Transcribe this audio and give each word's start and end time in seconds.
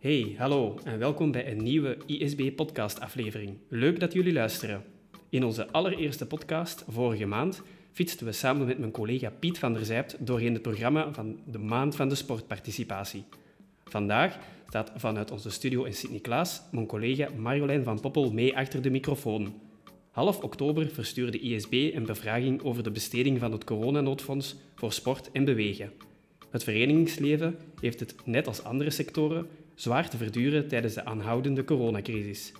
Hey, 0.00 0.34
hallo 0.36 0.78
en 0.84 0.98
welkom 0.98 1.30
bij 1.30 1.50
een 1.50 1.62
nieuwe 1.62 1.98
ISB-podcast-aflevering. 2.06 3.56
Leuk 3.68 4.00
dat 4.00 4.12
jullie 4.12 4.32
luisteren. 4.32 4.84
In 5.28 5.44
onze 5.44 5.70
allereerste 5.70 6.26
podcast, 6.26 6.84
vorige 6.88 7.26
maand, 7.26 7.62
fietsten 7.92 8.26
we 8.26 8.32
samen 8.32 8.66
met 8.66 8.78
mijn 8.78 8.90
collega 8.90 9.30
Piet 9.30 9.58
van 9.58 9.72
der 9.72 9.84
Zijpt 9.84 10.26
doorheen 10.26 10.52
het 10.52 10.62
programma 10.62 11.12
van 11.12 11.40
de 11.46 11.58
Maand 11.58 11.96
van 11.96 12.08
de 12.08 12.14
Sportparticipatie. 12.14 13.24
Vandaag 13.84 14.38
staat 14.68 14.92
vanuit 14.96 15.30
onze 15.30 15.50
studio 15.50 15.84
in 15.84 15.94
Sint-Niklaas 15.94 16.62
mijn 16.70 16.86
collega 16.86 17.28
Marjolein 17.36 17.84
van 17.84 18.00
Poppel 18.00 18.32
mee 18.32 18.56
achter 18.56 18.82
de 18.82 18.90
microfoon. 18.90 19.54
Half 20.10 20.42
oktober 20.42 20.88
verstuurde 20.88 21.38
ISB 21.38 21.72
een 21.72 22.06
bevraging 22.06 22.62
over 22.62 22.82
de 22.82 22.90
besteding 22.90 23.38
van 23.38 23.52
het 23.52 23.64
coronanoodfonds 23.64 24.56
voor 24.74 24.92
sport 24.92 25.30
en 25.32 25.44
bewegen. 25.44 25.92
Het 26.50 26.64
verenigingsleven 26.64 27.58
heeft 27.80 28.00
het, 28.00 28.14
net 28.24 28.46
als 28.46 28.64
andere 28.64 28.90
sectoren, 28.90 29.46
zwaar 29.78 30.10
te 30.10 30.16
verduren 30.16 30.68
tijdens 30.68 30.94
de 30.94 31.04
aanhoudende 31.04 31.64
coronacrisis. 31.64 32.52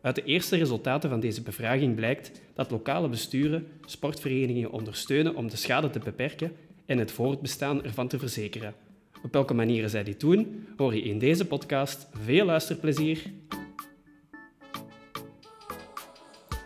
Uit 0.00 0.14
de 0.14 0.24
eerste 0.24 0.56
resultaten 0.56 1.10
van 1.10 1.20
deze 1.20 1.42
bevraging 1.42 1.94
blijkt 1.94 2.40
dat 2.54 2.70
lokale 2.70 3.08
besturen 3.08 3.66
sportverenigingen 3.84 4.70
ondersteunen 4.70 5.34
om 5.34 5.48
de 5.48 5.56
schade 5.56 5.90
te 5.90 5.98
beperken 5.98 6.52
en 6.86 6.98
het 6.98 7.12
voortbestaan 7.12 7.84
ervan 7.84 8.08
te 8.08 8.18
verzekeren. 8.18 8.74
Op 9.22 9.32
welke 9.32 9.54
manieren 9.54 9.90
zij 9.90 10.04
dit 10.04 10.20
doen, 10.20 10.66
hoor 10.76 10.94
je 10.94 11.02
in 11.02 11.18
deze 11.18 11.46
podcast. 11.46 12.08
Veel 12.12 12.44
luisterplezier! 12.44 13.22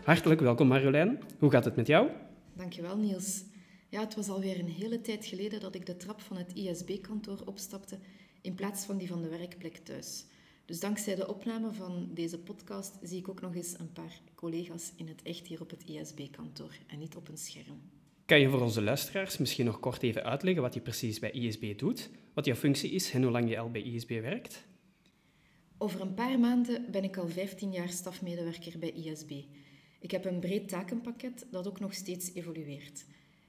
Hartelijk 0.04 0.40
welkom 0.40 0.68
Marjolein. 0.68 1.18
Hoe 1.38 1.50
gaat 1.50 1.64
het 1.64 1.76
met 1.76 1.86
jou? 1.86 2.09
Dankjewel 2.52 2.96
Niels. 2.96 3.45
Ja, 3.88 4.00
het 4.00 4.14
was 4.14 4.28
alweer 4.28 4.59
een 4.59 4.68
hele 4.68 5.00
tijd 5.00 5.26
geleden 5.26 5.60
dat 5.60 5.74
ik 5.74 5.86
de 5.86 5.96
trap 5.96 6.20
van 6.20 6.36
het 6.36 6.54
ISB-kantoor 6.54 7.42
opstapte 7.45 7.98
in 8.45 8.54
plaats 8.54 8.84
van 8.84 8.98
die 8.98 9.09
van 9.09 9.23
de 9.23 9.28
werkplek 9.28 9.76
thuis. 9.76 10.24
Dus 10.64 10.80
dankzij 10.80 11.14
de 11.14 11.28
opname 11.28 11.73
van 11.73 12.09
deze 12.14 12.38
podcast 12.38 12.98
zie 13.02 13.18
ik 13.18 13.28
ook 13.28 13.40
nog 13.40 13.54
eens 13.54 13.78
een 13.78 13.92
paar 13.92 14.20
collega's 14.34 14.92
in 14.96 15.09
het 15.09 15.23
echt 15.23 15.46
hier 15.46 15.60
op 15.60 15.70
het 15.70 15.84
ISB-kantoor 15.84 16.78
en 16.86 16.98
niet 16.98 17.16
op 17.16 17.28
een 17.28 17.36
scherm. 17.36 17.80
Kan 18.24 18.40
je 18.40 18.51
voor 18.51 18.60
onze 18.60 18.82
luisteraars 18.82 19.38
misschien 19.38 19.64
nog 19.64 19.80
kort 19.80 20.02
even 20.02 20.24
uitleggen 20.24 20.62
wat 20.62 20.74
je 20.74 20.80
precies 20.80 21.18
bij 21.18 21.30
ISB 21.30 21.78
doet, 21.78 22.10
wat 22.34 22.45
jouw 22.45 22.54
functie 22.54 22.90
is 22.90 23.10
en 23.10 23.23
hoe 23.23 23.32
lang 23.32 23.48
je 23.48 23.59
al 23.59 23.70
bij 23.70 23.82
ISB 23.82 24.09
werkt? 24.09 24.66
Over 25.79 26.01
een 26.01 26.14
paar 26.14 26.38
maanden 26.38 26.90
ben 26.90 27.04
ik 27.04 27.16
al 27.16 27.29
15 27.29 27.73
jaar 27.73 27.88
stafmedewerker 27.88 28.79
bij 28.79 28.90
ISB. 28.90 29.30
Ik 30.01 30.10
heb 30.10 30.24
een 30.24 30.40
breed 30.40 30.68
takenpakket 30.68 31.46
dat 31.51 31.66
ook 31.66 31.80
nog 31.80 31.95
steeds 31.95 32.34
evolueert. 32.34 33.04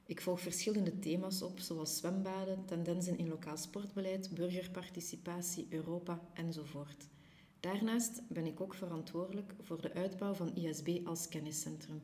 Ik 0.08 0.22
volg 0.22 0.42
verschillende 0.42 1.00
thema's 1.00 1.42
op, 1.42 1.59
zoals 1.59 1.98
zwembaden, 1.98 2.66
tendensen 2.66 3.17
in 3.17 3.28
lokaal 3.28 3.58
sportbeleid, 3.58 4.30
burgerparticipatie, 4.34 5.67
Europa 5.70 6.22
enzovoort. 6.34 7.08
Daarnaast 7.59 8.22
ben 8.28 8.45
ik 8.45 8.61
ook 8.61 8.73
verantwoordelijk 8.73 9.56
voor 9.61 9.81
de 9.81 9.94
uitbouw 9.94 10.33
van 10.33 10.56
ISB 10.56 11.00
als 11.03 11.28
kenniscentrum. 11.28 12.02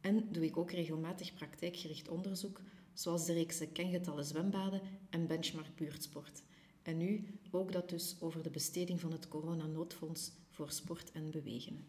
En 0.00 0.28
doe 0.30 0.44
ik 0.44 0.56
ook 0.56 0.70
regelmatig 0.70 1.34
praktijkgericht 1.34 2.08
onderzoek, 2.08 2.60
zoals 2.92 3.26
de 3.26 3.32
reekse 3.32 3.66
kengetallen 3.66 4.24
zwembaden 4.24 4.80
en 5.10 5.26
benchmark 5.26 5.76
buurtsport. 5.76 6.42
En 6.82 6.96
nu 6.96 7.38
ook 7.50 7.72
dat 7.72 7.88
dus 7.88 8.16
over 8.20 8.42
de 8.42 8.50
besteding 8.50 9.00
van 9.00 9.12
het 9.12 9.28
coronanoodfonds 9.28 10.32
voor 10.48 10.70
sport 10.70 11.12
en 11.12 11.30
bewegen. 11.30 11.84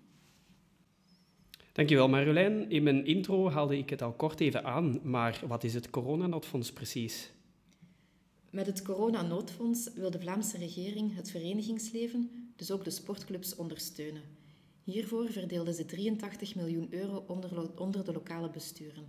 Dankjewel 1.73 2.09
Marjolein. 2.09 2.69
In 2.69 2.83
mijn 2.83 3.05
intro 3.05 3.49
haalde 3.49 3.77
ik 3.77 3.89
het 3.89 4.02
al 4.02 4.13
kort 4.13 4.39
even 4.39 4.63
aan, 4.63 4.99
maar 5.03 5.41
wat 5.47 5.63
is 5.63 5.73
het 5.73 5.89
coronanoodfonds 5.89 6.71
precies? 6.73 7.31
Met 8.49 8.66
het 8.66 8.81
coronanoodfonds 8.81 9.94
wil 9.94 10.11
de 10.11 10.19
Vlaamse 10.19 10.57
regering 10.57 11.16
het 11.16 11.31
verenigingsleven, 11.31 12.51
dus 12.55 12.71
ook 12.71 12.83
de 12.83 12.89
sportclubs, 12.89 13.56
ondersteunen. 13.56 14.22
Hiervoor 14.84 15.31
verdeelde 15.31 15.73
ze 15.73 15.85
83 15.85 16.56
miljoen 16.56 16.88
euro 16.89 17.23
onder, 17.28 17.79
onder 17.79 18.05
de 18.05 18.13
lokale 18.13 18.50
besturen. 18.50 19.05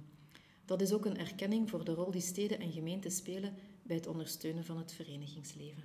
Dat 0.65 0.81
is 0.81 0.93
ook 0.93 1.05
een 1.05 1.19
erkenning 1.19 1.71
voor 1.71 1.85
de 1.85 1.95
rol 1.95 2.11
die 2.11 2.21
steden 2.21 2.61
en 2.61 2.73
gemeenten 2.73 3.11
spelen 3.11 3.55
bij 3.83 3.97
het 3.97 4.07
ondersteunen 4.07 4.65
van 4.65 4.79
het 4.79 4.93
verenigingsleven. 4.93 5.83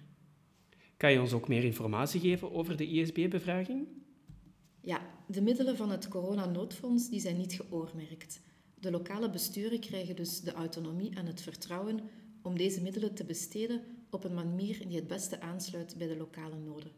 Kan 0.97 1.11
je 1.11 1.21
ons 1.21 1.33
ook 1.33 1.47
meer 1.47 1.63
informatie 1.63 2.19
geven 2.19 2.51
over 2.51 2.77
de 2.77 2.87
ISB-bevraging? 2.87 3.87
Ja, 4.81 5.01
de 5.31 5.41
middelen 5.41 5.77
van 5.77 5.89
het 5.89 6.07
coronanoodfonds 6.07 7.09
die 7.09 7.19
zijn 7.19 7.37
niet 7.37 7.53
geoormerkt. 7.53 8.39
De 8.79 8.91
lokale 8.91 9.29
besturen 9.29 9.79
krijgen 9.79 10.15
dus 10.15 10.41
de 10.41 10.51
autonomie 10.51 11.15
en 11.15 11.25
het 11.25 11.41
vertrouwen 11.41 11.99
om 12.41 12.57
deze 12.57 12.81
middelen 12.81 13.13
te 13.13 13.23
besteden 13.23 13.81
op 14.09 14.23
een 14.23 14.33
manier 14.33 14.87
die 14.87 14.95
het 14.95 15.07
beste 15.07 15.41
aansluit 15.41 15.97
bij 15.97 16.07
de 16.07 16.17
lokale 16.17 16.57
noden. 16.57 16.91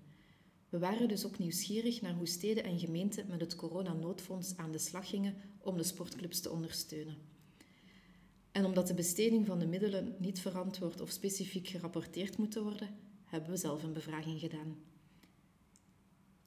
We 0.69 0.79
waren 0.79 1.07
dus 1.07 1.25
ook 1.25 1.37
nieuwsgierig 1.37 2.01
naar 2.01 2.13
hoe 2.13 2.27
steden 2.27 2.63
en 2.63 2.79
gemeenten 2.79 3.25
met 3.27 3.41
het 3.41 3.55
coronanoodfonds 3.55 4.57
aan 4.57 4.71
de 4.71 4.77
slag 4.77 5.09
gingen 5.09 5.35
om 5.61 5.77
de 5.77 5.83
sportclubs 5.83 6.39
te 6.39 6.51
ondersteunen. 6.51 7.17
En 8.51 8.65
omdat 8.65 8.87
de 8.87 8.93
besteding 8.93 9.45
van 9.45 9.59
de 9.59 9.67
middelen 9.67 10.15
niet 10.19 10.39
verantwoord 10.39 11.01
of 11.01 11.09
specifiek 11.09 11.67
gerapporteerd 11.67 12.37
moet 12.37 12.55
worden, 12.55 12.89
hebben 13.25 13.49
we 13.49 13.57
zelf 13.57 13.83
een 13.83 13.93
bevraging 13.93 14.39
gedaan. 14.39 14.90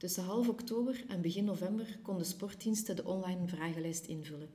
Tussen 0.05 0.23
half 0.23 0.49
oktober 0.49 1.03
en 1.07 1.21
begin 1.21 1.43
november 1.43 1.99
konden 2.01 2.25
sportdiensten 2.25 2.95
de 2.95 3.05
online 3.05 3.47
vragenlijst 3.47 4.05
invullen. 4.05 4.49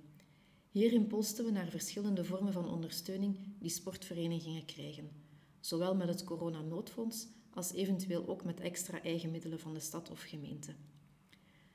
Hierin 0.69 1.07
posten 1.07 1.45
we 1.45 1.51
naar 1.51 1.69
verschillende 1.69 2.25
vormen 2.25 2.53
van 2.53 2.69
ondersteuning 2.69 3.39
die 3.59 3.71
sportverenigingen 3.71 4.65
krijgen, 4.65 5.11
zowel 5.61 5.95
met 5.95 6.09
het 6.09 6.25
coronanoodfonds 6.25 7.29
als 7.51 7.73
eventueel 7.73 8.29
ook 8.29 8.45
met 8.45 8.61
extra 8.61 9.03
eigen 9.03 9.31
middelen 9.31 9.59
van 9.59 9.75
de 9.75 9.81
stad 9.81 10.11
of 10.11 10.23
gemeente. 10.23 10.75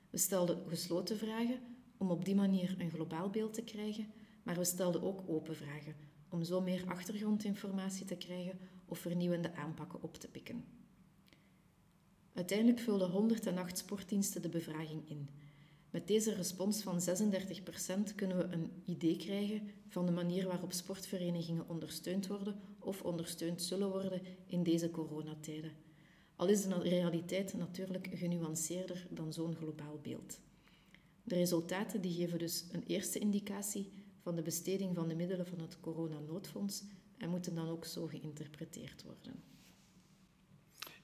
We 0.10 0.18
stelden 0.18 0.64
gesloten 0.68 1.18
vragen 1.18 1.60
om 1.98 2.12
op 2.12 2.26
die 2.26 2.36
manier 2.36 2.76
een 2.78 2.92
globaal 2.92 3.30
beeld 3.30 3.54
te 3.54 3.64
krijgen, 3.64 4.08
maar 4.44 4.56
we 4.56 4.66
stelden 4.66 5.02
ook 5.02 5.24
open 5.28 5.56
vragen 5.56 5.96
om 6.30 6.44
zo 6.44 6.62
meer 6.62 6.84
achtergrondinformatie 6.88 8.06
te 8.06 8.16
krijgen 8.16 8.60
of 8.86 9.00
vernieuwende 9.00 9.56
aanpakken 9.56 10.02
op 10.02 10.16
te 10.16 10.28
pikken. 10.28 10.85
Uiteindelijk 12.36 12.80
vulden 12.80 13.10
108 13.10 13.78
sportdiensten 13.78 14.42
de 14.42 14.50
bevraging 14.50 15.10
in. 15.10 15.30
Met 15.90 16.08
deze 16.08 16.34
respons 16.34 16.82
van 16.82 17.02
36% 18.10 18.16
kunnen 18.16 18.38
we 18.38 18.44
een 18.44 18.72
idee 18.86 19.18
krijgen 19.18 19.70
van 19.88 20.06
de 20.06 20.12
manier 20.12 20.48
waarop 20.48 20.74
sportverenigingen 20.74 21.70
ondersteund 21.70 22.28
worden 22.28 22.60
of 22.80 23.02
ondersteund 23.02 23.62
zullen 23.62 23.90
worden 23.90 24.22
in 24.48 24.64
deze 24.64 24.92
coronatijden. 24.92 25.72
Al 26.36 26.48
is 26.48 26.62
de 26.62 26.80
realiteit 26.82 27.54
natuurlijk 27.54 28.10
genuanceerder 28.14 29.08
dan 29.10 29.34
zo'n 29.34 29.56
globaal 29.56 30.00
beeld. 30.02 30.40
De 31.24 31.36
resultaten 31.36 32.02
die 32.02 32.14
geven 32.14 32.40
dus 32.40 32.66
een 32.72 32.84
eerste 32.88 33.20
indicatie 33.20 33.92
van 34.22 34.36
de 34.36 34.42
besteding 34.42 34.96
van 34.96 35.08
de 35.08 35.16
middelen 35.16 35.48
van 35.48 35.60
het 35.60 35.80
coronanoodfonds 35.80 36.84
en 37.18 37.30
moeten 37.30 37.56
dan 37.56 37.70
ook 37.70 37.86
zo 37.86 38.08
geïnterpreteerd 38.08 39.04
worden. 39.04 39.44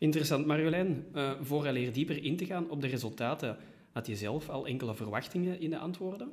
Interessant, 0.01 0.45
Marjolein. 0.45 1.05
Uh, 1.15 1.31
vooraleer 1.41 1.93
dieper 1.93 2.23
in 2.23 2.37
te 2.37 2.45
gaan 2.45 2.69
op 2.69 2.81
de 2.81 2.87
resultaten, 2.87 3.57
had 3.91 4.07
je 4.07 4.15
zelf 4.15 4.49
al 4.49 4.67
enkele 4.67 4.95
verwachtingen 4.95 5.59
in 5.59 5.69
de 5.69 5.77
antwoorden? 5.77 6.31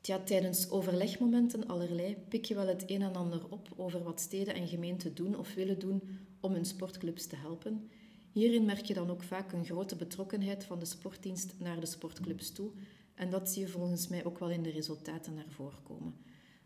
Tja, 0.00 0.18
tijdens 0.18 0.70
overlegmomenten 0.70 1.66
allerlei 1.66 2.16
pik 2.28 2.44
je 2.44 2.54
wel 2.54 2.66
het 2.66 2.84
een 2.86 3.02
en 3.02 3.14
ander 3.14 3.48
op 3.48 3.68
over 3.76 4.02
wat 4.02 4.20
steden 4.20 4.54
en 4.54 4.68
gemeenten 4.68 5.14
doen 5.14 5.38
of 5.38 5.54
willen 5.54 5.78
doen 5.78 6.02
om 6.40 6.52
hun 6.52 6.64
sportclubs 6.64 7.26
te 7.26 7.36
helpen. 7.36 7.90
Hierin 8.32 8.64
merk 8.64 8.84
je 8.84 8.94
dan 8.94 9.10
ook 9.10 9.22
vaak 9.22 9.52
een 9.52 9.64
grote 9.64 9.96
betrokkenheid 9.96 10.64
van 10.64 10.78
de 10.78 10.84
sportdienst 10.84 11.54
naar 11.58 11.80
de 11.80 11.86
sportclubs 11.86 12.52
toe. 12.52 12.70
En 13.14 13.30
dat 13.30 13.48
zie 13.48 13.62
je 13.62 13.68
volgens 13.68 14.08
mij 14.08 14.24
ook 14.24 14.38
wel 14.38 14.50
in 14.50 14.62
de 14.62 14.70
resultaten 14.70 15.34
naar 15.34 15.50
voren 15.50 15.82
komen. 15.82 16.14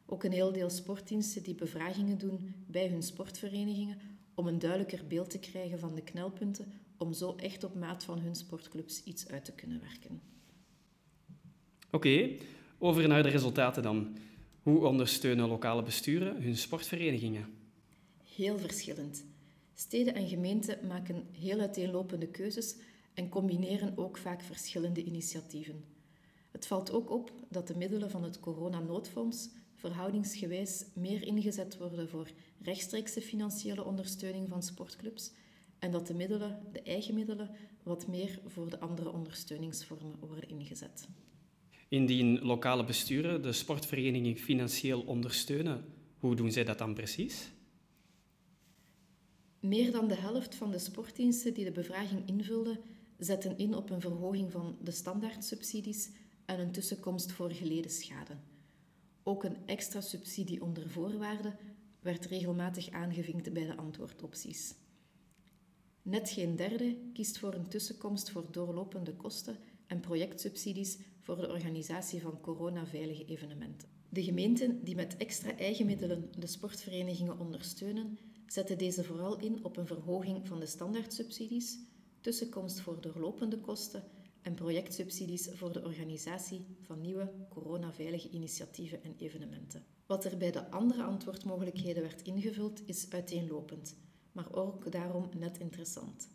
Ook 0.07 0.25
een 0.25 0.33
heel 0.33 0.53
deel 0.53 0.71
sportdiensten 0.71 1.43
die 1.43 1.55
bevragingen 1.55 2.19
doen 2.19 2.55
bij 2.67 2.89
hun 2.89 3.03
sportverenigingen 3.03 3.99
om 4.37 4.47
een 4.47 4.59
duidelijker 4.59 5.07
beeld 5.07 5.31
te 5.31 5.39
krijgen 5.39 5.79
van 5.79 5.95
de 5.95 6.03
knelpunten, 6.03 6.73
om 6.97 7.13
zo 7.13 7.35
echt 7.37 7.65
op 7.65 7.75
maat 7.75 8.05
van 8.05 8.19
hun 8.19 8.35
sportclubs 8.35 9.05
iets 9.05 9.29
uit 9.29 9.45
te 9.45 9.53
kunnen 9.53 9.81
werken. 9.81 10.21
Oké, 11.91 12.37
over 12.79 13.09
naar 13.09 13.23
de 13.23 13.29
resultaten 13.29 13.83
dan. 13.83 14.17
Hoe 14.63 14.87
ondersteunen 14.87 15.49
lokale 15.49 15.83
besturen 15.83 16.43
hun 16.43 16.57
sportverenigingen? 16.57 17.47
Heel 18.35 18.59
verschillend. 18.59 19.25
Steden 19.75 20.15
en 20.15 20.29
gemeenten 20.29 20.87
maken 20.87 21.27
heel 21.33 21.61
uiteenlopende 21.61 22.27
keuzes 22.29 22.77
en 23.15 23.29
combineren 23.29 23.99
ook 23.99 24.19
vaak 24.19 24.43
verschillende 24.43 25.05
initiatieven. 25.05 25.85
Het 26.51 26.67
valt 26.67 26.93
ook 26.93 27.11
op 27.11 27.33
dat 27.49 27.67
de 27.67 27.77
middelen 27.77 28.11
van 28.11 28.23
het 28.23 28.41
coronanoodfonds 28.41 29.49
verhoudingsgewijs 29.77 30.85
meer 30.95 31.23
ingezet 31.23 31.79
worden 31.79 32.09
voor 32.09 32.31
rechtstreekse 32.63 33.21
financiële 33.21 33.85
ondersteuning 33.85 34.49
van 34.49 34.63
sportclubs 34.63 35.33
en 35.79 35.91
dat 35.91 36.07
de 36.07 36.15
middelen, 36.15 36.63
de 36.73 36.83
eigen 36.83 37.15
middelen, 37.15 37.51
wat 37.83 38.07
meer 38.07 38.41
voor 38.47 38.71
de 38.71 38.81
andere 38.81 39.13
ondersteuningsvormen 39.13 40.19
worden 40.19 40.49
ingezet. 40.49 41.09
Indien 41.89 42.41
lokale 42.41 42.85
besturen 42.85 43.43
de 43.43 43.53
sportvereniging 43.53 44.39
financieel 44.39 45.01
ondersteunen, 45.01 45.85
hoe 46.19 46.35
doen 46.35 46.53
zij 46.53 46.65
dat 46.65 46.79
dan 46.79 46.95
precies? 46.95 47.51
Meer 49.61 49.93
dan 49.93 50.09
de 50.09 50.15
helft 50.15 50.55
van 50.55 50.71
de 50.71 50.79
sportdiensten 50.79 51.55
die 51.55 51.65
de 51.65 51.73
bevraging 51.73 52.29
invulden, 52.29 52.79
zetten 53.19 53.59
in 53.59 53.75
op 53.75 53.91
een 53.91 54.01
verhoging 54.01 54.53
van 54.53 54.79
de 54.83 54.91
standaardsubsidies 54.91 56.11
en 56.45 56.61
een 56.61 56.73
tussenkomst 56.73 57.33
voor 57.33 57.51
geleden 57.51 57.91
schade. 57.91 58.37
Ook 59.29 59.45
een 59.45 59.57
extra 59.67 60.01
subsidie 60.01 60.63
onder 60.63 60.91
voorwaarden 60.91 61.59
werd 62.01 62.27
regelmatig 62.27 62.91
aangevinkt 62.91 63.53
bij 63.53 63.67
de 63.67 63.77
antwoordopties. 63.77 64.75
Net 66.03 66.31
geen 66.31 66.57
derde 66.57 66.97
kiest 67.13 67.39
voor 67.39 67.55
een 67.55 67.69
tussenkomst 67.69 68.31
voor 68.31 68.47
doorlopende 68.51 69.15
kosten 69.15 69.57
en 69.87 70.01
projectsubsidies 70.01 70.99
voor 71.21 71.37
de 71.37 71.49
organisatie 71.49 72.23
van 72.23 72.41
coronaveilige 72.41 73.25
evenementen. 73.25 73.89
De 74.09 74.23
gemeenten 74.23 74.85
die 74.85 74.95
met 74.95 75.17
extra 75.17 75.57
eigen 75.57 75.87
middelen 75.87 76.31
de 76.39 76.47
sportverenigingen 76.47 77.39
ondersteunen, 77.39 78.19
zetten 78.47 78.79
deze 78.79 79.05
vooral 79.05 79.39
in 79.39 79.65
op 79.65 79.77
een 79.77 79.87
verhoging 79.87 80.47
van 80.47 80.61
de 80.61 80.67
standaardsubsidies, 80.67 81.79
tussenkomst 82.21 82.81
voor 82.81 83.01
doorlopende 83.01 83.59
kosten 83.59 84.05
en 84.47 84.55
projectsubsidies 84.55 85.49
voor 85.53 85.73
de 85.73 85.85
organisatie 85.85 86.67
van 86.81 87.01
nieuwe 87.01 87.33
coronaveilige 87.49 88.31
initiatieven 88.31 89.03
en 89.03 89.15
evenementen. 89.19 89.85
Wat 90.07 90.25
er 90.25 90.37
bij 90.37 90.51
de 90.51 90.71
andere 90.71 91.03
antwoordmogelijkheden 91.03 92.03
werd 92.03 92.23
ingevuld, 92.23 92.83
is 92.85 93.11
uiteenlopend, 93.11 93.97
maar 94.33 94.53
ook 94.53 94.93
daarom 94.93 95.29
net 95.39 95.59
interessant. 95.59 96.29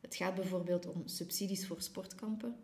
Het 0.00 0.14
gaat 0.14 0.34
bijvoorbeeld 0.34 0.86
om 0.86 1.02
subsidies 1.06 1.66
voor 1.66 1.80
sportkampen, 1.80 2.56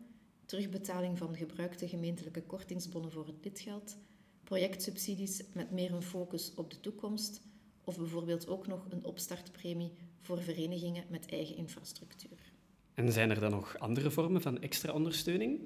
terugbetaling 0.46 1.18
van 1.18 1.36
gebruikte 1.36 1.88
gemeentelijke 1.88 2.42
kortingsbonnen 2.42 3.12
voor 3.12 3.26
het 3.26 3.44
lidgeld, 3.44 3.96
projectsubsidies 4.42 5.42
met 5.52 5.70
meer 5.70 5.92
een 5.92 6.02
focus 6.02 6.54
op 6.54 6.70
de 6.70 6.80
toekomst 6.80 7.40
of 7.84 7.96
bijvoorbeeld 7.96 8.48
ook 8.48 8.66
nog 8.66 8.86
een 8.90 9.04
opstartpremie 9.04 9.92
voor 10.20 10.42
verenigingen 10.42 11.04
met 11.08 11.26
eigen 11.26 11.56
infrastructuur. 11.56 12.53
En 12.94 13.12
zijn 13.12 13.30
er 13.30 13.40
dan 13.40 13.50
nog 13.50 13.78
andere 13.78 14.10
vormen 14.10 14.42
van 14.42 14.60
extra 14.60 14.92
ondersteuning? 14.92 15.60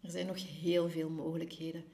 Er 0.00 0.10
zijn 0.10 0.26
nog 0.26 0.60
heel 0.60 0.88
veel 0.88 1.10
mogelijkheden. 1.10 1.84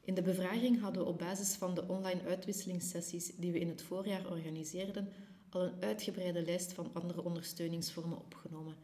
In 0.00 0.14
de 0.14 0.22
bevraging 0.22 0.80
hadden 0.80 1.02
we 1.02 1.08
op 1.08 1.18
basis 1.18 1.54
van 1.54 1.74
de 1.74 1.88
online 1.88 2.22
uitwisselingssessies 2.22 3.32
die 3.36 3.52
we 3.52 3.58
in 3.58 3.68
het 3.68 3.82
voorjaar 3.82 4.30
organiseerden, 4.30 5.08
al 5.48 5.62
een 5.62 5.82
uitgebreide 5.82 6.42
lijst 6.42 6.72
van 6.72 6.90
andere 6.92 7.24
ondersteuningsvormen 7.24 8.18
opgenomen. 8.18 8.74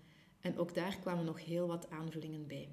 En 0.40 0.58
ook 0.58 0.74
daar 0.74 0.96
kwamen 0.96 1.24
nog 1.24 1.44
heel 1.44 1.66
wat 1.66 1.90
aanvullingen 1.90 2.46
bij. 2.46 2.68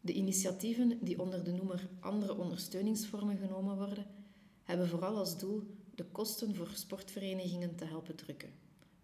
De 0.00 0.12
initiatieven 0.12 0.98
die 1.00 1.20
onder 1.20 1.44
de 1.44 1.52
noemer 1.52 1.88
andere 2.00 2.36
ondersteuningsvormen 2.36 3.36
genomen 3.36 3.76
worden, 3.76 4.06
hebben 4.62 4.88
vooral 4.88 5.16
als 5.16 5.38
doel 5.38 5.62
de 5.94 6.04
kosten 6.04 6.54
voor 6.54 6.70
sportverenigingen 6.74 7.74
te 7.76 7.84
helpen 7.84 8.14
drukken. 8.14 8.61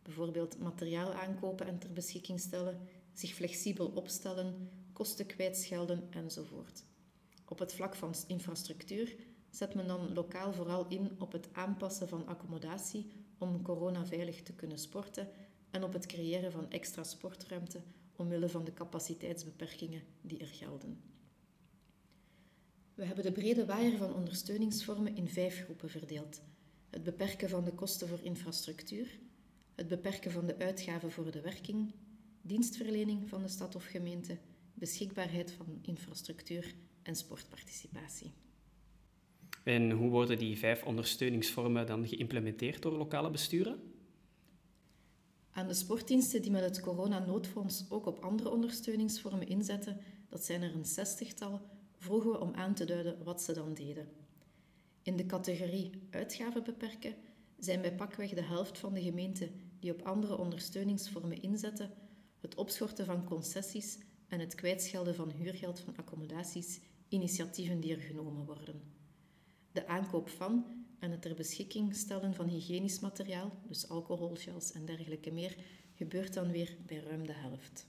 Bijvoorbeeld 0.08 0.58
materiaal 0.58 1.12
aankopen 1.12 1.66
en 1.66 1.78
ter 1.78 1.93
beschikking 1.93 2.40
stellen, 2.40 2.81
zich 3.12 3.34
flexibel 3.34 3.87
opstellen, 3.87 4.70
kosten 4.93 5.26
kwijtschelden 5.26 6.06
enzovoort. 6.10 6.84
Op 7.44 7.58
het 7.58 7.75
vlak 7.75 7.94
van 7.94 8.14
infrastructuur 8.26 9.16
zet 9.50 9.75
men 9.75 9.87
dan 9.87 10.12
lokaal 10.12 10.52
vooral 10.52 10.87
in 10.88 11.10
op 11.19 11.32
het 11.32 11.49
aanpassen 11.52 12.08
van 12.08 12.26
accommodatie 12.26 13.10
om 13.38 13.62
coronaveilig 13.62 14.43
te 14.43 14.52
kunnen 14.52 14.78
sporten 14.78 15.28
en 15.70 15.84
op 15.84 15.93
het 15.93 16.06
creëren 16.06 16.52
van 16.52 16.70
extra 16.70 17.05
sportruimte 17.05 17.81
omwille 18.16 18.49
van 18.49 18.64
de 18.64 18.72
capaciteitsbeperkingen 18.72 20.02
die 20.20 20.38
er 20.38 20.46
gelden. 20.46 21.00
We 22.94 23.05
hebben 23.05 23.25
de 23.25 23.32
brede 23.32 23.66
waaier 23.66 23.96
van 23.96 24.14
ondersteuningsvormen 24.14 25.16
in 25.16 25.28
vijf 25.28 25.64
groepen 25.64 25.90
verdeeld. 25.90 26.40
Het 26.90 27.02
beperken 27.02 27.49
van 27.49 27.64
de 27.64 27.72
kosten 27.72 28.08
voor 28.08 28.20
infrastructuur, 28.22 29.19
het 29.78 29.88
beperken 29.88 30.30
van 30.30 30.46
de 30.46 30.58
uitgaven 30.58 31.10
voor 31.10 31.30
de 31.30 31.40
werking, 31.40 31.94
dienstverlening 32.42 33.28
van 33.28 33.42
de 33.42 33.48
stad 33.48 33.75
of 33.75 33.84
gemeente, 33.84 34.38
beschikbaarheid 34.75 35.52
van 35.52 35.78
infrastructuur 35.82 36.75
en 37.02 37.16
sportparticipatie. 37.16 38.32
En 39.64 39.90
hoe 39.90 40.10
worden 40.10 40.38
die 40.38 40.58
vijf 40.58 40.82
ondersteuningsvormen 40.84 41.86
dan 41.86 42.08
geïmplementeerd 42.08 42.82
door 42.82 42.92
lokale 42.92 43.30
besturen? 43.30 43.80
Aan 45.50 45.66
de 45.66 45.75
sportdiensten 45.75 46.42
die 46.42 46.50
met 46.50 46.64
het 46.64 46.81
coronanoodfonds 46.81 47.84
ook 47.88 48.06
op 48.06 48.19
andere 48.19 48.50
ondersteuningsvormen 48.50 49.48
inzetten, 49.48 50.00
dat 50.28 50.44
zijn 50.44 50.62
er 50.62 50.74
een 50.74 50.84
zestigtal, 50.84 51.60
vroegen 51.96 52.31
we 52.31 52.40
om 52.40 52.54
aan 52.54 52.74
te 52.74 52.84
duiden 52.84 53.24
wat 53.24 53.42
ze 53.42 53.52
dan 53.52 53.74
deden. 53.74 54.08
In 55.02 55.16
de 55.16 55.26
categorie 55.26 55.90
uitgaven 56.10 56.64
beperken 56.64 57.14
zijn 57.58 57.81
bij 57.81 57.94
pakweg 57.94 58.31
de 58.31 58.43
helft 58.43 58.78
van 58.78 58.94
de 58.94 59.02
gemeenten 59.02 59.50
die 59.81 59.93
op 59.93 60.02
andere 60.02 60.38
ondersteuningsvormen 60.38 61.43
inzetten, 61.43 61.90
het 62.40 62.55
opschorten 62.55 63.05
van 63.05 63.25
concessies 63.25 63.99
en 64.28 64.40
het 64.40 64.55
kwijtschelden 64.55 65.14
van 65.14 65.31
huurgeld 65.31 65.81
van 65.81 65.96
accommodaties 65.96 66.81
initiatieven 67.08 67.81
die 67.81 67.94
er 67.94 68.00
genomen 68.00 68.44
worden. 68.44 68.82
De 69.72 69.87
aankoop 69.87 70.28
van 70.28 70.64
en 70.99 71.10
het 71.10 71.22
ter 71.22 71.34
beschikking 71.34 71.94
stellen 71.94 72.34
van 72.34 72.49
hygiënisch 72.49 73.00
materiaal, 73.00 73.52
dus 73.69 73.88
alcoholgels 73.88 74.72
en 74.72 74.84
dergelijke 74.84 75.31
meer, 75.31 75.56
gebeurt 75.94 76.34
dan 76.34 76.50
weer 76.50 76.76
bij 76.87 76.99
ruim 76.99 77.26
de 77.26 77.32
helft. 77.32 77.87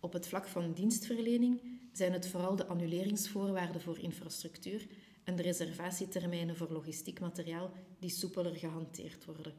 Op 0.00 0.12
het 0.12 0.26
vlak 0.26 0.46
van 0.46 0.72
dienstverlening 0.72 1.62
zijn 1.92 2.12
het 2.12 2.28
vooral 2.28 2.56
de 2.56 2.66
annuleringsvoorwaarden 2.66 3.80
voor 3.80 3.98
infrastructuur 3.98 4.86
en 5.24 5.36
de 5.36 5.42
reservatietermijnen 5.42 6.56
voor 6.56 6.72
logistiek 6.72 7.20
materiaal 7.20 7.70
die 7.98 8.10
soepeler 8.10 8.54
gehanteerd 8.54 9.24
worden. 9.24 9.54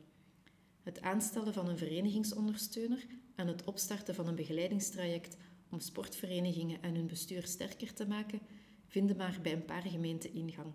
Het 0.81 1.01
aanstellen 1.01 1.53
van 1.53 1.67
een 1.67 1.77
verenigingsondersteuner 1.77 3.05
en 3.35 3.47
het 3.47 3.63
opstarten 3.63 4.15
van 4.15 4.27
een 4.27 4.35
begeleidingstraject 4.35 5.37
om 5.69 5.79
sportverenigingen 5.79 6.81
en 6.81 6.95
hun 6.95 7.07
bestuur 7.07 7.45
sterker 7.45 7.93
te 7.93 8.07
maken, 8.07 8.39
vinden 8.87 9.17
maar 9.17 9.39
bij 9.41 9.53
een 9.53 9.65
paar 9.65 9.81
gemeenten 9.81 10.33
ingang, 10.33 10.73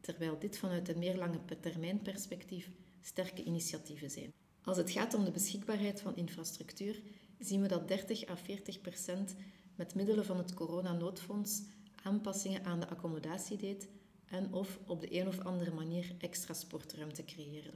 terwijl 0.00 0.38
dit 0.38 0.58
vanuit 0.58 0.88
een 0.88 0.98
meer 0.98 1.16
lange 1.16 1.38
termijn 1.60 2.02
perspectief 2.02 2.70
sterke 3.00 3.44
initiatieven 3.44 4.10
zijn. 4.10 4.32
Als 4.62 4.76
het 4.76 4.90
gaat 4.90 5.14
om 5.14 5.24
de 5.24 5.30
beschikbaarheid 5.30 6.00
van 6.00 6.16
infrastructuur, 6.16 7.02
zien 7.38 7.62
we 7.62 7.68
dat 7.68 7.88
30 7.88 8.28
à 8.28 8.36
40 8.36 8.80
procent 8.80 9.34
met 9.74 9.94
middelen 9.94 10.24
van 10.24 10.36
het 10.36 10.54
coronanoodfonds 10.54 11.62
aanpassingen 12.02 12.64
aan 12.64 12.80
de 12.80 12.88
accommodatie 12.88 13.56
deed 13.56 13.88
en 14.30 14.52
of 14.52 14.78
op 14.86 15.00
de 15.00 15.20
een 15.20 15.26
of 15.26 15.38
andere 15.38 15.70
manier 15.70 16.14
extra 16.18 16.54
sportruimte 16.54 17.24
creëerde. 17.24 17.72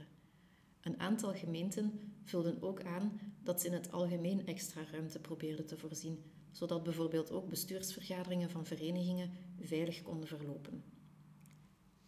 Een 0.81 0.99
aantal 0.99 1.33
gemeenten 1.33 2.13
vulden 2.23 2.61
ook 2.61 2.83
aan 2.83 3.19
dat 3.43 3.61
ze 3.61 3.67
in 3.67 3.73
het 3.73 3.91
algemeen 3.91 4.45
extra 4.45 4.81
ruimte 4.91 5.19
probeerden 5.19 5.65
te 5.65 5.77
voorzien, 5.77 6.23
zodat 6.51 6.83
bijvoorbeeld 6.83 7.31
ook 7.31 7.49
bestuursvergaderingen 7.49 8.49
van 8.49 8.65
verenigingen 8.65 9.31
veilig 9.59 10.01
konden 10.01 10.27
verlopen. 10.27 10.83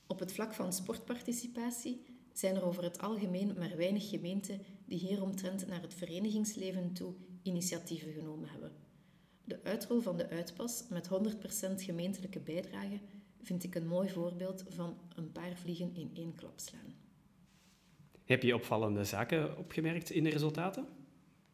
Op 0.08 0.20
het 0.20 0.32
vlak 0.32 0.54
van 0.54 0.74
sportparticipatie 0.74 2.06
zijn 2.34 2.56
er 2.56 2.66
over 2.66 2.84
het 2.84 3.00
algemeen 3.00 3.54
maar 3.58 3.78
weinig 3.78 4.10
gemeenten 4.10 4.62
die 4.86 5.00
hieromtrent 5.00 5.68
naar 5.68 5.82
het 5.82 5.94
verenigingsleven 5.94 6.94
toe 6.94 7.14
initiatieven 7.42 8.12
genomen 8.12 8.50
hebben. 8.50 8.72
De 9.44 9.64
uitrol 9.64 10.00
van 10.00 10.18
de 10.18 10.30
uitpas 10.30 10.84
met 10.90 11.10
100% 11.10 11.10
gemeentelijke 11.76 12.40
bijdrage 12.40 13.00
vind 13.48 13.64
ik 13.64 13.76
een 13.76 13.88
mooi 13.88 14.10
voorbeeld 14.10 14.64
van 14.70 14.98
een 15.16 15.32
paar 15.32 15.56
vliegen 15.56 15.96
in 15.96 16.12
één 16.14 16.36
klap 16.36 16.60
slaan. 16.60 16.96
Heb 18.26 18.44
je 18.44 18.56
opvallende 18.56 19.04
zaken 19.04 19.58
opgemerkt 19.58 20.10
in 20.10 20.24
de 20.24 20.30
resultaten? 20.30 20.88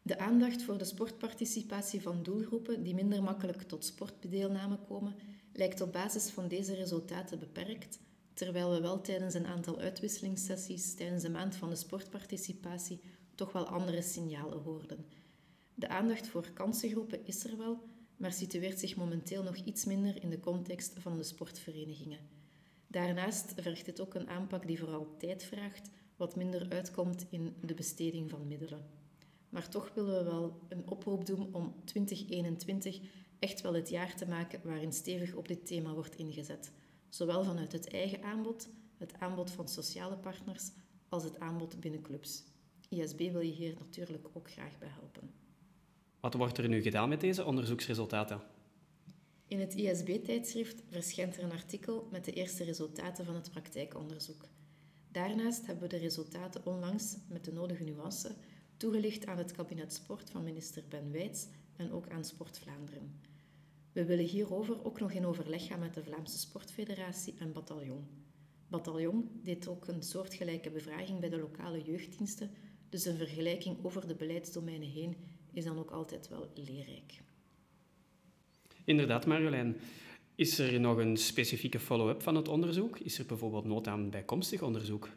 De 0.02 0.18
aandacht 0.18 0.62
voor 0.62 0.78
de 0.78 0.84
sportparticipatie 0.84 2.02
van 2.02 2.22
doelgroepen 2.22 2.82
die 2.82 2.94
minder 2.94 3.22
makkelijk 3.22 3.62
tot 3.62 3.84
sportdeelname 3.84 4.78
komen, 4.88 5.14
lijkt 5.52 5.80
op 5.80 5.92
basis 5.92 6.30
van 6.30 6.48
deze 6.48 6.74
resultaten 6.74 7.38
beperkt, 7.38 8.00
terwijl 8.34 8.70
we 8.70 8.80
wel 8.80 9.00
tijdens 9.00 9.34
een 9.34 9.46
aantal 9.46 9.78
uitwisselingssessies 9.78 10.94
tijdens 10.94 11.22
de 11.22 11.30
maand 11.30 11.56
van 11.56 11.70
de 11.70 11.76
sportparticipatie 11.76 13.00
toch 13.34 13.52
wel 13.52 13.66
andere 13.66 14.02
signalen 14.02 14.58
hoorden. 14.58 15.06
De 15.74 15.88
aandacht 15.88 16.26
voor 16.26 16.50
kansengroepen 16.50 17.26
is 17.26 17.44
er 17.44 17.56
wel, 17.58 17.82
maar 18.16 18.32
situeert 18.32 18.78
zich 18.78 18.96
momenteel 18.96 19.42
nog 19.42 19.56
iets 19.56 19.84
minder 19.84 20.22
in 20.22 20.30
de 20.30 20.40
context 20.40 20.94
van 20.98 21.16
de 21.16 21.22
sportverenigingen. 21.22 22.18
Daarnaast 22.86 23.52
vergt 23.56 23.84
dit 23.84 24.00
ook 24.00 24.14
een 24.14 24.28
aanpak 24.28 24.66
die 24.66 24.78
vooral 24.78 25.16
tijd 25.18 25.44
vraagt, 25.44 25.90
wat 26.16 26.36
minder 26.36 26.68
uitkomt 26.68 27.26
in 27.30 27.54
de 27.60 27.74
besteding 27.74 28.30
van 28.30 28.46
middelen. 28.46 28.86
Maar 29.48 29.68
toch 29.68 29.90
willen 29.94 30.18
we 30.18 30.30
wel 30.30 30.60
een 30.68 30.90
oproep 30.90 31.26
doen 31.26 31.54
om 31.54 31.74
2021 31.84 33.00
echt 33.38 33.60
wel 33.60 33.74
het 33.74 33.88
jaar 33.88 34.16
te 34.16 34.26
maken 34.26 34.60
waarin 34.64 34.92
stevig 34.92 35.34
op 35.34 35.48
dit 35.48 35.66
thema 35.66 35.92
wordt 35.92 36.16
ingezet, 36.16 36.72
zowel 37.08 37.44
vanuit 37.44 37.72
het 37.72 37.88
eigen 37.88 38.22
aanbod, 38.22 38.68
het 38.96 39.14
aanbod 39.18 39.50
van 39.50 39.68
sociale 39.68 40.16
partners, 40.16 40.70
als 41.08 41.24
het 41.24 41.38
aanbod 41.38 41.80
binnen 41.80 42.02
clubs. 42.02 42.44
ISB 42.88 43.18
wil 43.18 43.40
je 43.40 43.52
hier 43.52 43.74
natuurlijk 43.78 44.28
ook 44.32 44.50
graag 44.50 44.78
bij 44.78 44.88
helpen. 44.88 45.43
Wat 46.24 46.34
wordt 46.34 46.58
er 46.58 46.68
nu 46.68 46.82
gedaan 46.82 47.08
met 47.08 47.20
deze 47.20 47.44
onderzoeksresultaten? 47.44 48.40
In 49.48 49.60
het 49.60 49.74
ISB-tijdschrift 49.74 50.82
verschijnt 50.90 51.36
er 51.36 51.42
een 51.42 51.52
artikel 51.52 52.08
met 52.10 52.24
de 52.24 52.32
eerste 52.32 52.64
resultaten 52.64 53.24
van 53.24 53.34
het 53.34 53.50
praktijkonderzoek. 53.50 54.44
Daarnaast 55.12 55.66
hebben 55.66 55.88
we 55.88 55.96
de 55.96 56.02
resultaten 56.02 56.66
onlangs 56.66 57.16
met 57.28 57.44
de 57.44 57.52
nodige 57.52 57.84
nuance 57.84 58.34
toegelicht 58.76 59.26
aan 59.26 59.38
het 59.38 59.52
kabinet 59.52 59.92
Sport 59.92 60.30
van 60.30 60.44
minister 60.44 60.82
Ben 60.88 61.12
Wijts 61.12 61.46
en 61.76 61.92
ook 61.92 62.08
aan 62.08 62.24
Sport 62.24 62.58
Vlaanderen. 62.58 63.20
We 63.92 64.04
willen 64.04 64.24
hierover 64.24 64.84
ook 64.84 65.00
nog 65.00 65.12
in 65.12 65.26
overleg 65.26 65.66
gaan 65.66 65.80
met 65.80 65.94
de 65.94 66.04
Vlaamse 66.04 66.38
Sportfederatie 66.38 67.34
en 67.38 67.52
Bataljon. 67.52 68.06
Bataljon 68.68 69.40
deed 69.42 69.68
ook 69.68 69.86
een 69.86 70.02
soortgelijke 70.02 70.70
bevraging 70.70 71.20
bij 71.20 71.28
de 71.28 71.38
lokale 71.38 71.82
jeugddiensten, 71.82 72.50
dus 72.88 73.04
een 73.04 73.16
vergelijking 73.16 73.84
over 73.84 74.06
de 74.08 74.14
beleidsdomeinen 74.14 74.90
heen 74.90 75.16
is 75.54 75.64
dan 75.64 75.78
ook 75.78 75.90
altijd 75.90 76.28
wel 76.28 76.50
leerrijk. 76.54 77.20
Inderdaad, 78.84 79.26
Marjolein. 79.26 79.76
Is 80.34 80.58
er 80.58 80.80
nog 80.80 80.96
een 80.96 81.16
specifieke 81.16 81.78
follow-up 81.78 82.22
van 82.22 82.34
het 82.34 82.48
onderzoek? 82.48 82.98
Is 82.98 83.18
er 83.18 83.26
bijvoorbeeld 83.26 83.64
nood 83.64 83.86
aan 83.86 84.10
bijkomstig 84.10 84.62
onderzoek? 84.62 85.08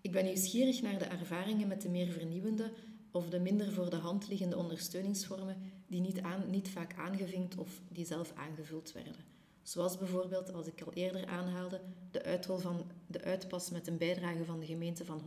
Ik 0.00 0.12
ben 0.12 0.24
nieuwsgierig 0.24 0.82
naar 0.82 0.98
de 0.98 1.04
ervaringen 1.04 1.68
met 1.68 1.82
de 1.82 1.88
meer 1.88 2.08
vernieuwende 2.08 2.72
of 3.10 3.28
de 3.28 3.40
minder 3.40 3.72
voor 3.72 3.90
de 3.90 3.96
hand 3.96 4.28
liggende 4.28 4.56
ondersteuningsvormen 4.56 5.56
die 5.86 6.00
niet, 6.00 6.20
aan, 6.20 6.50
niet 6.50 6.68
vaak 6.68 6.94
aangevinkt 6.96 7.56
of 7.56 7.80
die 7.92 8.04
zelf 8.04 8.32
aangevuld 8.34 8.92
werden. 8.92 9.14
Zoals 9.62 9.98
bijvoorbeeld, 9.98 10.52
als 10.52 10.66
ik 10.66 10.80
al 10.80 10.92
eerder 10.92 11.26
aanhaalde, 11.26 11.80
de 12.10 12.22
uitrol 12.22 12.58
van 12.58 12.90
de 13.06 13.22
uitpas 13.22 13.70
met 13.70 13.86
een 13.86 13.98
bijdrage 13.98 14.44
van 14.44 14.60
de 14.60 14.66
gemeente 14.66 15.04
van 15.04 15.22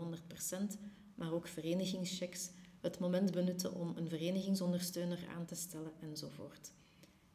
100%, 0.73 0.79
maar 1.15 1.33
ook 1.33 1.47
verenigingschecks, 1.47 2.49
het 2.81 2.99
moment 2.99 3.31
benutten 3.31 3.73
om 3.73 3.93
een 3.95 4.09
verenigingsondersteuner 4.09 5.19
aan 5.35 5.45
te 5.45 5.55
stellen 5.55 5.91
enzovoort. 5.99 6.71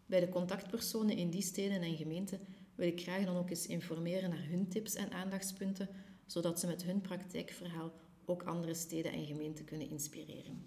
Bij 0.07 0.21
de 0.21 0.29
contactpersonen 0.29 1.17
in 1.17 1.31
die 1.31 1.43
steden 1.43 1.83
en 1.83 1.97
gemeenten 1.97 2.41
wil 2.75 2.87
ik 2.87 3.03
graag 3.03 3.25
dan 3.25 3.37
ook 3.37 3.51
eens 3.51 3.67
informeren 3.67 4.31
naar 4.31 4.47
hun 4.49 4.69
tips 4.69 4.95
en 4.95 5.11
aandachtspunten, 5.11 5.89
zodat 6.27 6.61
ze 6.61 6.67
met 6.67 6.83
hun 6.83 7.01
praktijkverhaal 7.01 7.93
ook 8.25 8.43
andere 8.43 8.75
steden 8.75 9.13
en 9.13 9.27
gemeenten 9.27 9.65
kunnen 9.65 9.91
inspireren. 9.91 10.65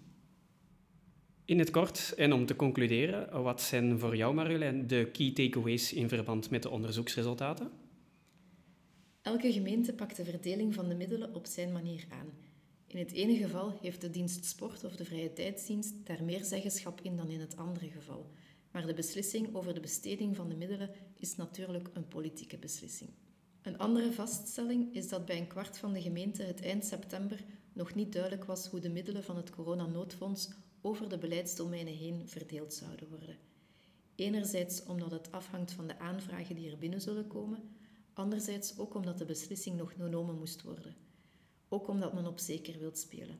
In 1.44 1.58
het 1.58 1.70
kort, 1.70 2.14
en 2.16 2.32
om 2.32 2.46
te 2.46 2.56
concluderen, 2.56 3.42
wat 3.42 3.62
zijn 3.62 3.98
voor 3.98 4.16
jou, 4.16 4.34
Marjolein, 4.34 4.86
de 4.86 5.08
key 5.12 5.32
takeaways 5.32 5.92
in 5.92 6.08
verband 6.08 6.50
met 6.50 6.62
de 6.62 6.70
onderzoeksresultaten? 6.70 7.70
Elke 9.22 9.52
gemeente 9.52 9.92
pakt 9.92 10.16
de 10.16 10.24
verdeling 10.24 10.74
van 10.74 10.88
de 10.88 10.94
middelen 10.94 11.34
op 11.34 11.46
zijn 11.46 11.72
manier 11.72 12.06
aan. 12.08 12.45
In 12.96 13.02
het 13.02 13.12
ene 13.12 13.36
geval 13.36 13.78
heeft 13.80 14.00
de 14.00 14.10
dienst 14.10 14.44
sport 14.44 14.84
of 14.84 14.96
de 14.96 15.04
vrije 15.04 15.32
tijdsdienst 15.32 16.06
daar 16.06 16.24
meer 16.24 16.44
zeggenschap 16.44 17.00
in 17.00 17.16
dan 17.16 17.28
in 17.28 17.40
het 17.40 17.56
andere 17.56 17.88
geval. 17.88 18.30
Maar 18.70 18.86
de 18.86 18.94
beslissing 18.94 19.54
over 19.54 19.74
de 19.74 19.80
besteding 19.80 20.36
van 20.36 20.48
de 20.48 20.56
middelen 20.56 20.90
is 21.16 21.36
natuurlijk 21.36 21.88
een 21.92 22.08
politieke 22.08 22.58
beslissing. 22.58 23.10
Een 23.62 23.78
andere 23.78 24.12
vaststelling 24.12 24.94
is 24.94 25.08
dat 25.08 25.26
bij 25.26 25.38
een 25.38 25.46
kwart 25.46 25.78
van 25.78 25.92
de 25.92 26.02
gemeenten 26.02 26.46
het 26.46 26.62
eind 26.62 26.84
september 26.84 27.44
nog 27.72 27.94
niet 27.94 28.12
duidelijk 28.12 28.44
was 28.44 28.66
hoe 28.66 28.80
de 28.80 28.90
middelen 28.90 29.24
van 29.24 29.36
het 29.36 29.50
coronanoodfonds 29.50 30.50
over 30.80 31.08
de 31.08 31.18
beleidsdomeinen 31.18 31.94
heen 31.94 32.28
verdeeld 32.28 32.74
zouden 32.74 33.08
worden. 33.08 33.36
Enerzijds 34.14 34.84
omdat 34.84 35.10
het 35.10 35.32
afhangt 35.32 35.72
van 35.72 35.86
de 35.86 35.98
aanvragen 35.98 36.54
die 36.54 36.70
er 36.70 36.78
binnen 36.78 37.00
zullen 37.00 37.26
komen, 37.26 37.76
anderzijds 38.12 38.78
ook 38.78 38.94
omdat 38.94 39.18
de 39.18 39.24
beslissing 39.24 39.76
nog 39.76 39.92
genomen 39.92 40.38
moest 40.38 40.62
worden. 40.62 41.05
Ook 41.68 41.88
omdat 41.88 42.12
men 42.12 42.26
op 42.26 42.38
zeker 42.38 42.78
wilt 42.78 42.98
spelen. 42.98 43.38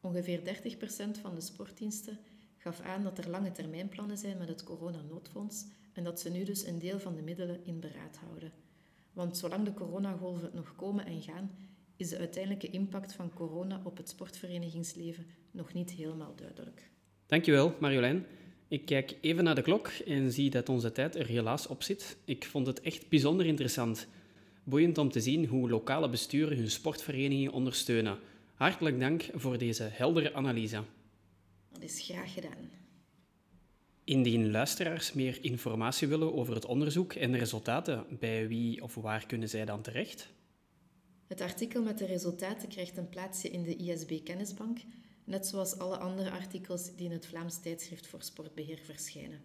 Ongeveer 0.00 0.40
30% 0.40 1.20
van 1.20 1.34
de 1.34 1.40
sportdiensten 1.40 2.18
gaf 2.56 2.80
aan 2.80 3.02
dat 3.02 3.18
er 3.18 3.30
lange 3.30 3.52
termijnplannen 3.52 4.18
zijn 4.18 4.38
met 4.38 4.48
het 4.48 4.62
coronanoodfonds 4.62 5.66
en 5.92 6.04
dat 6.04 6.20
ze 6.20 6.30
nu 6.30 6.44
dus 6.44 6.66
een 6.66 6.78
deel 6.78 7.00
van 7.00 7.14
de 7.14 7.22
middelen 7.22 7.64
in 7.64 7.80
beraad 7.80 8.16
houden. 8.16 8.52
Want 9.12 9.36
zolang 9.36 9.64
de 9.64 9.74
coronagolven 9.74 10.50
nog 10.54 10.76
komen 10.76 11.06
en 11.06 11.22
gaan, 11.22 11.50
is 11.96 12.08
de 12.08 12.18
uiteindelijke 12.18 12.70
impact 12.70 13.12
van 13.12 13.32
corona 13.34 13.80
op 13.84 13.96
het 13.96 14.08
sportverenigingsleven 14.08 15.26
nog 15.50 15.72
niet 15.72 15.90
helemaal 15.90 16.34
duidelijk. 16.36 16.90
Dankjewel, 17.26 17.74
Marjolein. 17.80 18.26
Ik 18.68 18.84
kijk 18.84 19.16
even 19.20 19.44
naar 19.44 19.54
de 19.54 19.62
klok 19.62 19.88
en 19.88 20.32
zie 20.32 20.50
dat 20.50 20.68
onze 20.68 20.92
tijd 20.92 21.16
er 21.16 21.26
helaas 21.26 21.66
op 21.66 21.82
zit. 21.82 22.16
Ik 22.24 22.44
vond 22.44 22.66
het 22.66 22.80
echt 22.80 23.08
bijzonder 23.08 23.46
interessant. 23.46 24.08
Boeiend 24.70 24.98
om 24.98 25.10
te 25.10 25.20
zien 25.20 25.46
hoe 25.46 25.70
lokale 25.70 26.08
besturen 26.08 26.56
hun 26.56 26.70
sportverenigingen 26.70 27.52
ondersteunen. 27.52 28.18
Hartelijk 28.54 29.00
dank 29.00 29.28
voor 29.34 29.58
deze 29.58 29.82
heldere 29.82 30.34
analyse. 30.34 30.82
Dat 31.72 31.82
is 31.82 32.00
graag 32.00 32.34
gedaan. 32.34 32.70
Indien 34.04 34.50
luisteraars 34.50 35.12
meer 35.12 35.38
informatie 35.40 36.08
willen 36.08 36.34
over 36.34 36.54
het 36.54 36.64
onderzoek 36.64 37.12
en 37.12 37.32
de 37.32 37.38
resultaten, 37.38 38.06
bij 38.18 38.48
wie 38.48 38.82
of 38.82 38.94
waar 38.94 39.26
kunnen 39.26 39.48
zij 39.48 39.64
dan 39.64 39.82
terecht? 39.82 40.28
Het 41.26 41.40
artikel 41.40 41.82
met 41.82 41.98
de 41.98 42.06
resultaten 42.06 42.68
krijgt 42.68 42.96
een 42.96 43.08
plaatsje 43.08 43.48
in 43.48 43.62
de 43.62 43.76
ISB 43.76 44.24
Kennisbank, 44.24 44.78
net 45.24 45.46
zoals 45.46 45.78
alle 45.78 45.96
andere 45.96 46.30
artikels 46.30 46.94
die 46.96 47.06
in 47.06 47.12
het 47.12 47.26
Vlaams 47.26 47.60
tijdschrift 47.60 48.06
voor 48.06 48.22
sportbeheer 48.22 48.78
verschijnen. 48.84 49.40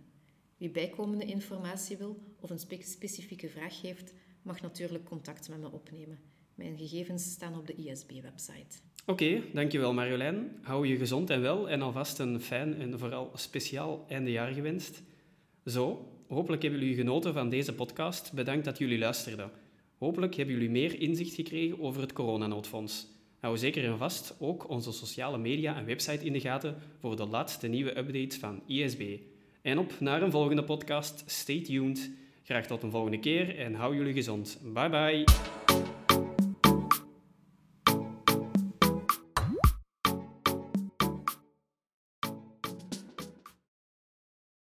Wie 0.57 0.69
bijkomende 0.69 1.25
informatie 1.25 1.97
wil 1.97 2.19
of 2.39 2.49
een 2.49 2.83
specifieke 2.83 3.49
vraag 3.49 3.81
heeft, 3.81 4.13
mag 4.45 4.61
natuurlijk 4.61 5.05
contact 5.05 5.49
met 5.49 5.59
me 5.59 5.71
opnemen. 5.71 6.19
Mijn 6.55 6.77
gegevens 6.77 7.31
staan 7.31 7.57
op 7.57 7.67
de 7.67 7.75
ISB-website. 7.75 8.79
Oké, 9.05 9.41
dankjewel 9.53 9.93
Marjolein. 9.93 10.57
Hou 10.61 10.87
je 10.87 10.97
gezond 10.97 11.29
en 11.29 11.41
wel 11.41 11.69
en 11.69 11.81
alvast 11.81 12.19
een 12.19 12.41
fijn 12.41 12.75
en 12.75 12.99
vooral 12.99 13.31
speciaal 13.33 14.05
eindejaar 14.07 14.53
gewenst. 14.53 15.01
Zo, 15.65 16.07
hopelijk 16.27 16.61
hebben 16.61 16.79
jullie 16.79 16.95
genoten 16.95 17.33
van 17.33 17.49
deze 17.49 17.73
podcast. 17.73 18.33
Bedankt 18.33 18.65
dat 18.65 18.77
jullie 18.77 18.97
luisterden. 18.97 19.51
Hopelijk 19.97 20.35
hebben 20.35 20.55
jullie 20.55 20.69
meer 20.69 20.99
inzicht 20.99 21.33
gekregen 21.33 21.79
over 21.79 22.01
het 22.01 22.13
coronanoodfonds. 22.13 23.07
Hou 23.39 23.57
zeker 23.57 23.85
en 23.85 23.97
vast 23.97 24.35
ook 24.39 24.69
onze 24.69 24.91
sociale 24.91 25.37
media 25.37 25.77
en 25.77 25.85
website 25.85 26.25
in 26.25 26.33
de 26.33 26.39
gaten 26.39 26.75
voor 26.99 27.15
de 27.15 27.25
laatste 27.25 27.67
nieuwe 27.67 27.97
updates 27.97 28.37
van 28.37 28.61
ISB. 28.65 29.17
En 29.61 29.77
op 29.77 29.99
naar 29.99 30.21
een 30.21 30.31
volgende 30.31 30.63
podcast. 30.63 31.23
Stay 31.25 31.61
tuned. 31.61 32.11
Graag 32.45 32.65
tot 32.65 32.83
een 32.83 32.91
volgende 32.91 33.19
keer 33.19 33.59
en 33.59 33.73
hou 33.73 33.95
jullie 33.95 34.13
gezond. 34.13 34.59
Bye 34.73 34.89
bye. 34.89 35.23